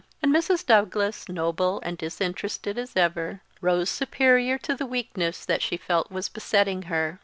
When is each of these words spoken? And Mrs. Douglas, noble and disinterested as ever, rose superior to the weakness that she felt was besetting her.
And 0.23 0.33
Mrs. 0.33 0.65
Douglas, 0.65 1.29
noble 1.29 1.79
and 1.85 1.95
disinterested 1.95 2.79
as 2.79 2.95
ever, 2.95 3.41
rose 3.61 3.91
superior 3.91 4.57
to 4.57 4.73
the 4.73 4.87
weakness 4.87 5.45
that 5.45 5.61
she 5.61 5.77
felt 5.77 6.09
was 6.11 6.27
besetting 6.27 6.81
her. 6.89 7.19